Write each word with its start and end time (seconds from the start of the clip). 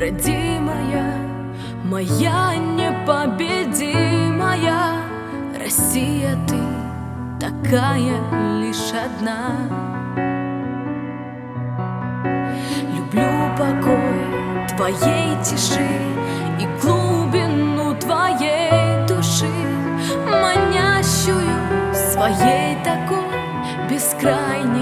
родимая, 0.00 1.14
моя 1.84 2.56
непобедимая 2.56 5.02
Россия, 5.62 6.38
ты 6.48 6.56
такая 7.38 8.16
лишь 8.62 8.94
одна. 8.94 9.58
Люблю 12.96 13.30
покой 13.58 14.24
твоей 14.74 15.36
тиши 15.44 15.92
и 16.58 16.64
глубину 16.80 17.94
твоей 17.96 19.06
души, 19.06 19.52
манящую 20.26 21.58
своей 21.92 22.78
такой 22.82 23.28
бескрайней 23.90 24.79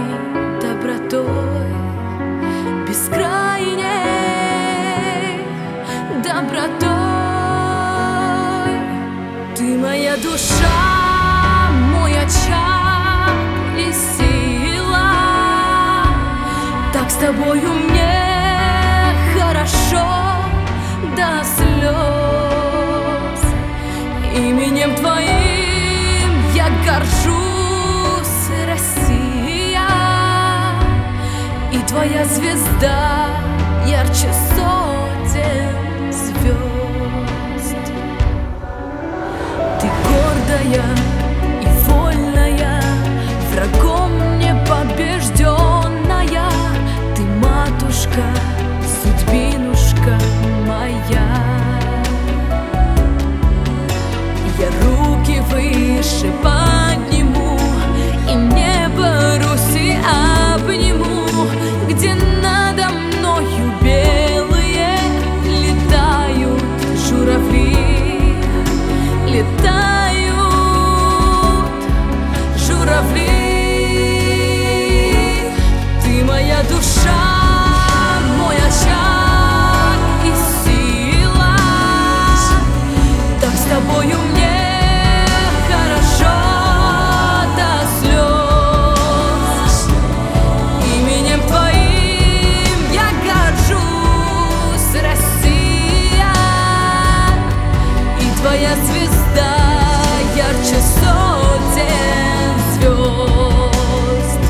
добротой. 6.58 6.88
Ты 9.56 9.76
моя 9.78 10.16
душа, 10.16 11.70
мой 11.92 12.12
очаг 12.12 13.32
и 13.76 13.92
сила. 13.92 15.12
Так 16.92 17.10
с 17.10 17.14
тобою 17.14 17.72
мне 17.72 19.14
хорошо 19.34 20.08
до 21.16 21.44
слез. 21.56 23.42
Именем 24.34 24.94
твоим 24.96 26.30
я 26.54 26.68
горжусь, 26.84 28.50
Россия. 28.66 29.88
И 31.72 31.78
твоя 31.86 32.24
звезда 32.24 33.28
ярче 33.86 34.32
сотен 34.56 34.87
твоя 98.48 98.74
звезда 98.76 99.56
ярче 100.34 100.80
сотен 100.80 102.54
звезд. 102.72 104.40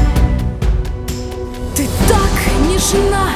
Ты 1.74 1.88
так 2.06 2.36
нежна 2.68 3.27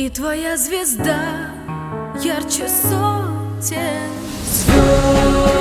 И 0.00 0.08
твоя 0.08 0.56
звезда 0.56 1.50
ярче 2.24 2.66
сотен 2.70 4.08
звезд. 4.46 5.59